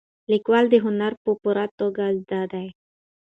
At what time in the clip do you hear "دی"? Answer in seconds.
2.51-2.67